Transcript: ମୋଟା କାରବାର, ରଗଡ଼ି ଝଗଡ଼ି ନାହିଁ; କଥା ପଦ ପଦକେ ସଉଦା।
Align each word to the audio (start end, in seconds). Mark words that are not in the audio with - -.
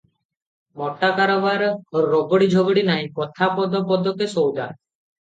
ମୋଟା 0.81 1.09
କାରବାର, 1.19 1.69
ରଗଡ଼ି 2.07 2.49
ଝଗଡ଼ି 2.57 2.87
ନାହିଁ; 2.91 3.07
କଥା 3.23 3.55
ପଦ 3.61 3.87
ପଦକେ 3.95 4.35
ସଉଦା। 4.37 4.71